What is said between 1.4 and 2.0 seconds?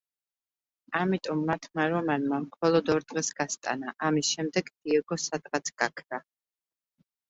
მათმა